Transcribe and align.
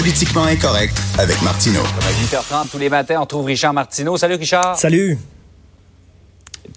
Politiquement 0.00 0.44
incorrect 0.44 0.98
avec 1.18 1.42
Martineau. 1.42 1.82
À 1.82 2.10
8h30 2.24 2.70
tous 2.70 2.78
les 2.78 2.88
matins, 2.88 3.18
on 3.20 3.26
trouve 3.26 3.44
Richard 3.44 3.74
Martineau. 3.74 4.16
Salut 4.16 4.36
Richard. 4.36 4.78
Salut. 4.78 5.18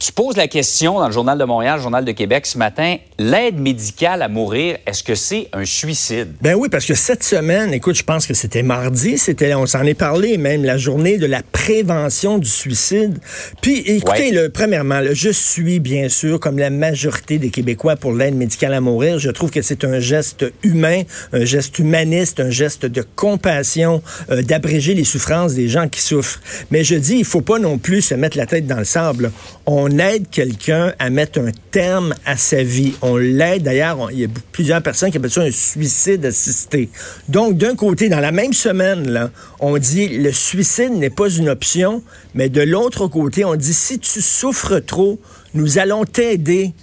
Tu 0.03 0.11
poses 0.11 0.35
la 0.35 0.49
question 0.49 0.99
dans 0.99 1.07
le 1.07 1.13
Journal 1.13 1.37
de 1.37 1.45
Montréal, 1.45 1.77
le 1.77 1.81
Journal 1.81 2.03
de 2.03 2.11
Québec 2.11 2.45
ce 2.45 2.57
matin, 2.57 2.97
l'aide 3.19 3.57
médicale 3.57 4.21
à 4.21 4.27
mourir, 4.27 4.75
est-ce 4.85 5.01
que 5.01 5.15
c'est 5.15 5.47
un 5.53 5.63
suicide? 5.63 6.27
Ben 6.41 6.55
oui, 6.55 6.67
parce 6.67 6.83
que 6.83 6.93
cette 6.93 7.23
semaine, 7.23 7.73
écoute, 7.73 7.95
je 7.95 8.03
pense 8.03 8.27
que 8.27 8.33
c'était 8.33 8.63
mardi, 8.63 9.17
c'était, 9.17 9.53
on 9.53 9.65
s'en 9.65 9.83
est 9.83 9.93
parlé 9.93 10.37
même, 10.37 10.65
la 10.65 10.77
journée 10.77 11.17
de 11.17 11.25
la 11.25 11.41
prévention 11.41 12.37
du 12.37 12.49
suicide. 12.49 13.17
Puis, 13.61 13.77
écoutez, 13.77 14.23
Ouais. 14.23 14.31
le, 14.31 14.49
premièrement, 14.49 14.99
là, 14.99 15.13
je 15.13 15.29
suis 15.29 15.79
bien 15.79 16.09
sûr, 16.09 16.37
comme 16.37 16.57
la 16.59 16.69
majorité 16.69 17.39
des 17.39 17.49
Québécois, 17.49 17.95
pour 17.95 18.11
l'aide 18.11 18.35
médicale 18.35 18.73
à 18.73 18.81
mourir. 18.81 19.19
Je 19.19 19.29
trouve 19.29 19.51
que 19.51 19.61
c'est 19.61 19.85
un 19.85 20.01
geste 20.01 20.45
humain, 20.63 21.03
un 21.31 21.45
geste 21.45 21.79
humaniste, 21.79 22.41
un 22.41 22.49
geste 22.49 22.85
de 22.85 23.05
compassion, 23.15 24.03
euh, 24.31 24.41
d'abréger 24.41 24.95
les 24.95 25.05
souffrances 25.05 25.53
des 25.53 25.69
gens 25.69 25.87
qui 25.87 26.01
souffrent. 26.01 26.41
Mais 26.71 26.83
je 26.83 26.95
dis, 26.95 27.19
il 27.19 27.25
faut 27.25 27.39
pas 27.39 27.57
non 27.57 27.77
plus 27.77 28.01
se 28.01 28.15
mettre 28.15 28.35
la 28.37 28.47
tête 28.47 28.67
dans 28.67 28.79
le 28.79 28.83
sable. 28.83 29.31
On 29.65 29.92
aide 29.99 30.29
quelqu'un 30.29 30.93
à 30.99 31.09
mettre 31.09 31.39
un 31.39 31.51
terme 31.71 32.13
à 32.25 32.37
sa 32.37 32.63
vie. 32.63 32.93
On 33.01 33.17
l'aide. 33.17 33.63
D'ailleurs, 33.63 33.99
on- 33.99 34.09
il 34.09 34.19
y 34.19 34.25
a 34.25 34.27
plusieurs 34.51 34.81
personnes 34.81 35.11
qui 35.11 35.17
appellent 35.17 35.31
ça 35.31 35.41
un 35.41 35.51
suicide 35.51 36.25
assisté. 36.25 36.89
Donc, 37.29 37.57
d'un 37.57 37.75
côté, 37.75 38.09
dans 38.09 38.19
la 38.19 38.31
même 38.31 38.53
semaine, 38.53 39.29
on 39.59 39.77
dit 39.77 40.07
le 40.09 40.31
suicide 40.31 40.93
n'est 40.93 41.09
pas 41.09 41.29
une 41.29 41.49
option, 41.49 42.03
mais 42.35 42.49
de 42.49 42.61
l'autre 42.61 43.07
côté, 43.07 43.45
on 43.45 43.55
dit 43.55 43.73
si 43.73 43.99
tu 43.99 44.21
souffres 44.21 44.79
trop, 44.79 45.19
nous 45.53 45.77
allons 45.77 46.05
t'aider 46.05 46.73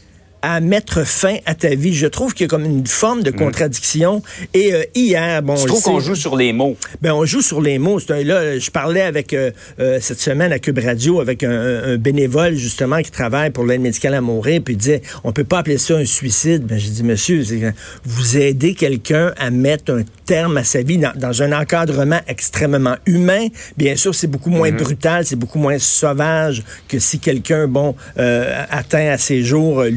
à 0.42 0.60
mettre 0.60 1.06
fin 1.06 1.36
à 1.46 1.54
ta 1.54 1.74
vie. 1.74 1.94
Je 1.94 2.06
trouve 2.06 2.34
qu'il 2.34 2.44
y 2.44 2.46
a 2.46 2.48
comme 2.48 2.64
une 2.64 2.86
forme 2.86 3.22
de 3.22 3.30
contradiction. 3.30 4.22
Et 4.54 4.72
euh, 4.74 4.82
hier, 4.94 5.42
bon, 5.42 5.56
Je 5.56 5.66
trouve 5.66 5.82
qu'on 5.82 6.00
joue 6.00 6.14
sur 6.14 6.36
les 6.36 6.52
mots. 6.52 6.76
ben, 7.02 7.12
on 7.12 7.24
joue 7.24 7.40
sur 7.42 7.60
les 7.60 7.78
mots. 7.78 7.98
Un- 8.08 8.24
là, 8.24 8.58
je 8.58 8.70
parlais 8.70 9.02
avec 9.02 9.32
euh, 9.32 9.50
euh, 9.80 9.98
cette 10.00 10.20
semaine 10.20 10.52
à 10.52 10.58
Cube 10.58 10.78
Radio 10.78 11.20
avec 11.20 11.42
un, 11.42 11.50
un 11.84 11.96
bénévole 11.96 12.54
justement 12.54 13.00
qui 13.02 13.10
travaille 13.10 13.50
pour 13.50 13.64
l'aide 13.64 13.80
médicale 13.80 14.14
à 14.14 14.20
mourir, 14.20 14.60
puis 14.64 14.74
il 14.74 14.78
disait 14.78 15.02
on 15.24 15.32
peut 15.32 15.44
pas 15.44 15.58
appeler 15.58 15.78
ça 15.78 15.96
un 15.96 16.04
suicide. 16.04 16.64
Ben, 16.64 16.78
j'ai 16.78 16.90
dit 16.90 17.02
monsieur, 17.02 17.42
vous 18.04 18.36
aidez 18.36 18.74
quelqu'un 18.74 19.32
à 19.38 19.50
mettre 19.50 19.92
un 19.92 20.02
terme 20.26 20.56
à 20.56 20.64
sa 20.64 20.82
vie 20.82 20.98
dans, 20.98 21.12
dans 21.16 21.42
un 21.42 21.52
encadrement 21.52 22.20
extrêmement 22.28 22.96
humain. 23.06 23.46
Bien 23.76 23.96
sûr, 23.96 24.14
c'est 24.14 24.26
beaucoup 24.26 24.50
moins 24.50 24.70
brutal, 24.72 25.24
c'est 25.26 25.36
beaucoup 25.36 25.58
moins 25.58 25.78
sauvage 25.78 26.62
que 26.88 26.98
si 26.98 27.18
quelqu'un 27.18 27.66
bon 27.66 27.94
atteint 28.70 29.08
à 29.10 29.18
ses 29.18 29.42
jours 29.42 29.80
euh, 29.80 29.90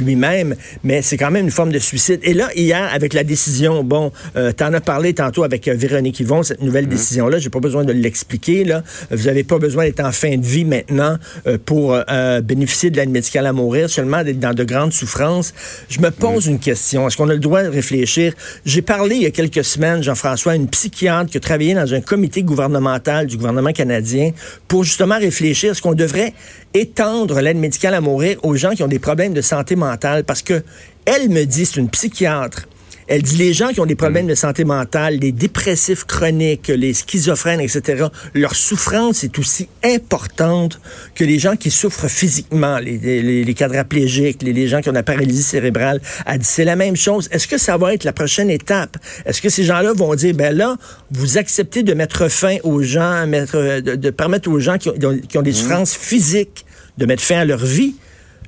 mais 0.83 1.01
c'est 1.01 1.17
quand 1.17 1.31
même 1.31 1.45
une 1.45 1.51
forme 1.51 1.71
de 1.71 1.79
suicide. 1.79 2.19
Et 2.23 2.33
là, 2.33 2.49
hier, 2.55 2.89
avec 2.93 3.13
la 3.13 3.23
décision, 3.23 3.83
bon, 3.83 4.11
euh, 4.35 4.51
t'en 4.51 4.73
as 4.73 4.81
parlé 4.81 5.13
tantôt 5.13 5.43
avec 5.43 5.67
euh, 5.67 5.75
Véronique 5.75 6.19
Yvon, 6.19 6.43
cette 6.43 6.61
nouvelle 6.61 6.87
décision-là, 6.87 7.39
j'ai 7.39 7.49
pas 7.49 7.59
besoin 7.59 7.83
de 7.83 7.93
l'expliquer, 7.93 8.63
là. 8.63 8.83
Vous 9.11 9.27
avez 9.27 9.43
pas 9.43 9.59
besoin 9.59 9.85
d'être 9.85 9.99
en 9.99 10.11
fin 10.11 10.37
de 10.37 10.45
vie 10.45 10.65
maintenant 10.65 11.17
euh, 11.47 11.57
pour 11.63 11.95
euh, 11.95 12.41
bénéficier 12.41 12.89
de 12.89 12.97
l'aide 12.97 13.09
médicale 13.09 13.45
à 13.45 13.53
mourir, 13.53 13.89
seulement 13.89 14.23
d'être 14.23 14.39
dans 14.39 14.53
de 14.53 14.63
grandes 14.63 14.93
souffrances. 14.93 15.53
Je 15.89 15.99
me 15.99 16.11
pose 16.11 16.47
une 16.47 16.59
question. 16.59 17.07
Est-ce 17.07 17.17
qu'on 17.17 17.29
a 17.29 17.33
le 17.33 17.39
droit 17.39 17.63
de 17.63 17.69
réfléchir? 17.69 18.33
J'ai 18.65 18.81
parlé 18.81 19.15
il 19.15 19.23
y 19.23 19.25
a 19.25 19.31
quelques 19.31 19.63
semaines, 19.63 20.03
Jean-François, 20.03 20.53
à 20.53 20.55
une 20.55 20.67
psychiatre 20.67 21.29
qui 21.29 21.37
a 21.37 21.39
travaillé 21.39 21.73
dans 21.73 21.93
un 21.93 22.01
comité 22.01 22.43
gouvernemental 22.43 23.27
du 23.27 23.37
gouvernement 23.37 23.71
canadien 23.71 24.31
pour 24.67 24.83
justement 24.83 25.17
réfléchir. 25.17 25.71
Est-ce 25.71 25.81
qu'on 25.81 25.93
devrait 25.93 26.33
étendre 26.73 27.39
l'aide 27.39 27.57
médicale 27.57 27.93
à 27.93 28.01
mourir 28.01 28.37
aux 28.43 28.55
gens 28.55 28.71
qui 28.71 28.83
ont 28.83 28.87
des 28.87 28.99
problèmes 28.99 29.33
de 29.33 29.41
santé 29.41 29.75
mentale? 29.75 30.22
Parce 30.23 30.41
que 30.41 30.63
elle 31.05 31.29
me 31.29 31.45
dit, 31.45 31.65
c'est 31.65 31.79
une 31.79 31.89
psychiatre, 31.89 32.67
elle 33.07 33.21
dit 33.21 33.35
les 33.37 33.53
gens 33.53 33.69
qui 33.69 33.79
ont 33.79 33.85
des 33.85 33.95
problèmes 33.95 34.27
de 34.27 34.35
santé 34.35 34.63
mentale, 34.63 35.17
les 35.19 35.31
dépressifs 35.31 36.05
chroniques, 36.05 36.69
les 36.69 36.93
schizophrènes, 36.93 37.59
etc., 37.59 38.05
leur 38.33 38.55
souffrance 38.55 39.23
est 39.23 39.37
aussi 39.39 39.67
importante 39.83 40.79
que 41.15 41.23
les 41.23 41.39
gens 41.39 41.55
qui 41.55 41.69
souffrent 41.69 42.07
physiquement, 42.07 42.79
les, 42.79 42.97
les, 42.97 43.43
les 43.43 43.53
quadraplégiques, 43.53 44.41
les, 44.41 44.53
les 44.53 44.67
gens 44.67 44.81
qui 44.81 44.89
ont 44.89 44.93
la 44.93 45.03
paralysie 45.03 45.43
cérébrale. 45.43 46.01
Elle 46.25 46.39
dit 46.39 46.47
c'est 46.47 46.65
la 46.65 46.75
même 46.75 46.95
chose. 46.95 47.27
Est-ce 47.31 47.47
que 47.47 47.57
ça 47.57 47.77
va 47.77 47.93
être 47.93 48.03
la 48.03 48.13
prochaine 48.13 48.49
étape? 48.49 48.97
Est-ce 49.25 49.41
que 49.41 49.49
ces 49.49 49.63
gens-là 49.63 49.93
vont 49.93 50.15
dire, 50.15 50.33
ben 50.33 50.55
là, 50.55 50.77
vous 51.11 51.37
acceptez 51.37 51.83
de 51.83 51.93
mettre 51.93 52.29
fin 52.29 52.57
aux 52.63 52.81
gens, 52.81 53.27
mettre, 53.27 53.81
de, 53.81 53.95
de 53.95 54.09
permettre 54.09 54.49
aux 54.49 54.59
gens 54.59 54.77
qui 54.77 54.89
ont, 54.89 55.19
qui 55.27 55.37
ont 55.37 55.41
des 55.41 55.53
souffrances 55.53 55.93
physiques 55.93 56.65
de 56.97 57.05
mettre 57.05 57.23
fin 57.23 57.39
à 57.39 57.45
leur 57.45 57.63
vie? 57.63 57.95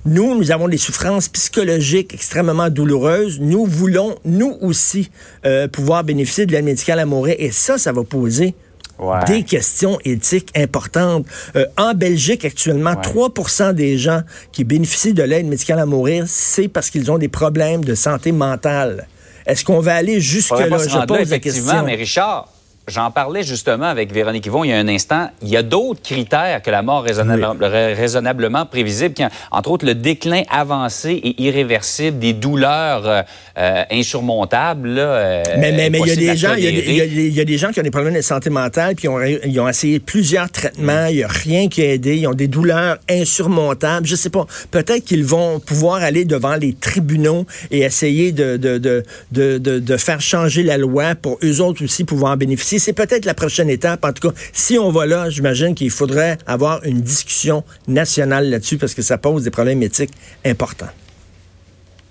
Nous, 0.06 0.36
nous 0.38 0.52
avons 0.52 0.68
des 0.68 0.78
souffrances 0.78 1.30
psychologiques 1.30 2.14
extrêmement 2.14 2.70
douloureuses. 2.70 3.40
Nous 3.40 3.66
voulons, 3.66 4.16
nous 4.24 4.56
aussi, 4.62 5.10
euh, 5.46 5.68
pouvoir 5.68 6.04
bénéficier 6.04 6.46
de 6.46 6.52
l'aide 6.52 6.66
médicale 6.66 7.00
à 7.00 7.06
mourir. 7.06 7.36
Et 7.40 7.52
ça, 7.52 7.78
ça 7.78 7.92
va 7.92 8.04
poser 8.04 8.54
Ouais. 8.98 9.26
des 9.28 9.44
questions 9.44 9.98
éthiques 10.06 10.52
importantes. 10.56 11.26
Euh, 11.58 11.66
en 11.76 11.94
Belgique, 11.94 12.46
actuellement, 12.46 12.92
Ouais. 12.92 13.02
3% 13.02 13.74
des 13.74 13.98
gens 13.98 14.22
qui 14.54 14.64
bénéficient 14.64 15.14
de 15.14 15.24
l'aide 15.24 15.48
médicale 15.48 15.80
à 15.80 15.86
mourir, 15.86 16.24
c'est 16.28 16.68
parce 16.70 16.90
qu'ils 16.90 17.12
ont 17.12 17.18
des 17.18 17.28
problèmes 17.28 17.84
de 17.84 17.94
santé 17.96 18.32
mentale. 18.32 19.08
Est-ce 19.46 19.66
qu'on 19.66 19.80
va 19.82 19.96
aller 19.96 20.22
jusque-là? 20.22 20.66
Je 20.78 21.06
pose 21.08 21.30
la 21.30 21.40
question. 21.40 21.84
mais 21.84 21.96
Richard, 21.96 22.48
j'en 22.88 23.10
parlais 23.12 23.42
justement 23.44 23.86
avec 23.86 24.12
Véronique 24.14 24.46
Yvon 24.46 24.64
il 24.64 24.70
y 24.70 24.74
a 24.74 24.78
un 24.78 24.88
instant. 24.88 25.30
Il 25.42 25.50
y 25.50 25.58
a 25.58 25.64
d'autres 25.64 26.02
critères 26.04 26.62
que 26.62 26.70
la 26.70 26.82
mort 26.84 27.04
raisonnable- 27.04 27.64
ra- 27.64 27.94
raisonnablement 27.96 28.66
prévisible, 28.66 29.14
qui, 29.14 29.24
entre 29.52 29.72
autres 29.72 29.86
le 29.86 29.96
déclin 29.96 30.44
avancé 30.52 31.12
et 31.12 31.42
irréversible 31.42 32.20
des 32.20 32.34
douleurs 32.34 33.08
euh, 33.08 33.22
euh, 33.58 33.84
insurmontables. 33.92 34.90
Là, 34.90 35.02
euh, 35.02 35.44
Mais, 35.58 35.72
mais, 35.72 35.90
mais 35.90 36.00
il 36.00 36.08
y 36.08 36.12
a 36.12 36.16
des 36.16 36.38
gens, 36.38 36.54
il 36.56 36.64
y 36.64 36.68
a, 36.68 36.72
des- 36.72 36.78
il 36.78 36.96
y 36.96 37.02
a 37.02 37.06
tolérer. 37.06 37.08
des- 37.16 37.28
il 37.28 37.34
y 37.34 37.42
a 37.42 37.46
des 37.46 37.58
gens 37.58 37.72
qui 37.72 37.80
ont 37.80 37.84
des 37.84 37.92
problèmes 37.92 38.14
de 38.14 38.22
santé 38.22 38.50
mentale, 38.50 38.96
puis 38.96 39.06
ils 39.06 39.10
ont, 39.10 39.16
ré- 39.16 39.42
ils 39.46 39.60
ont 39.60 39.68
essayé 39.68 40.00
plusieurs 40.00 40.50
traitements, 40.52 41.08
il 41.08 41.16
n'y 41.18 41.24
a 41.24 41.28
rien 41.28 41.68
qui 41.70 41.82
a 41.82 41.92
aidé, 41.94 42.18
ils 42.18 42.28
ont 42.28 42.34
des 42.34 42.48
douleurs 42.48 42.98
insurmontables. 43.10 44.06
Je 44.06 44.16
sais 44.16 44.30
pas. 44.30 44.46
Peut-être 44.72 45.04
qu'ils 45.06 45.26
vont 45.26 45.60
pouvoir 45.60 46.04
aller 46.04 46.26
devant 46.26 46.56
les 46.56 46.74
tribunaux 46.74 47.46
et 47.72 47.80
essayer 47.82 48.32
de, 48.32 48.58
de, 48.58 48.78
de, 48.78 49.04
de, 49.32 49.58
de 49.80 49.98
faire 49.98 50.22
changer 50.22 50.64
la 50.64 50.78
loi 50.78 51.16
pour 51.16 51.40
eux 51.44 51.62
autres 51.62 51.84
aussi 51.84 52.04
pouvoir 52.04 52.34
en 52.34 52.38
bénéficier. 52.38 52.75
C'est 52.80 52.94
peut-être 52.94 53.26
la 53.26 53.34
prochaine 53.34 53.70
étape. 53.70 54.04
En 54.06 54.14
tout 54.14 54.30
cas, 54.30 54.36
si 54.54 54.78
on 54.78 54.92
va 54.92 55.06
là, 55.06 55.30
j'imagine 55.30 55.76
qu'il 55.76 55.90
faudrait 55.92 56.38
avoir 56.48 56.84
une 56.84 57.02
discussion 57.02 57.64
nationale 57.88 58.50
là-dessus 58.50 58.78
parce 58.78 58.94
que 58.94 59.02
ça 59.02 59.18
pose 59.18 59.44
des 59.44 59.52
problèmes 59.52 59.82
éthiques 59.84 60.12
importants. 60.46 60.90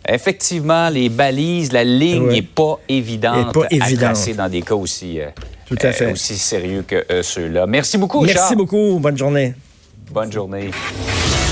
Effectivement, 0.06 0.90
les 0.90 1.08
balises, 1.08 1.72
la 1.72 1.82
ligne 1.84 2.24
Ouais. 2.26 2.32
n'est 2.34 2.42
pas 2.42 2.78
évidente, 2.88 3.54
pas 3.54 3.64
à 3.64 3.72
évidente. 3.74 4.00
tracer 4.14 4.34
dans 4.34 4.48
des 4.50 4.60
cas 4.60 4.74
aussi, 4.74 5.18
euh, 5.20 5.28
Tout 5.66 5.78
à 5.80 5.92
fait. 5.92 6.12
aussi 6.12 6.36
sérieux 6.36 6.84
que 6.86 7.04
euh, 7.10 7.22
ceux-là. 7.22 7.66
Merci 7.66 7.96
beaucoup, 7.96 8.20
Richard. 8.20 8.42
Merci 8.42 8.54
beaucoup. 8.56 8.98
Bonne 9.00 9.16
journée. 9.16 9.54
Bonne 10.10 10.30
journée. 10.30 10.70